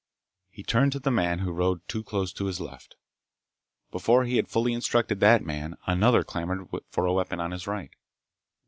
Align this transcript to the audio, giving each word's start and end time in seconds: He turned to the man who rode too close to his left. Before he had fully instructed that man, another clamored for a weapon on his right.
He 0.49 0.63
turned 0.63 0.93
to 0.93 0.99
the 0.99 1.11
man 1.11 1.37
who 1.45 1.51
rode 1.51 1.87
too 1.87 2.01
close 2.03 2.33
to 2.33 2.45
his 2.45 2.59
left. 2.59 2.95
Before 3.91 4.23
he 4.23 4.37
had 4.37 4.47
fully 4.47 4.73
instructed 4.73 5.19
that 5.19 5.45
man, 5.45 5.77
another 5.85 6.23
clamored 6.23 6.69
for 6.89 7.05
a 7.05 7.13
weapon 7.13 7.39
on 7.39 7.51
his 7.51 7.67
right. 7.67 7.91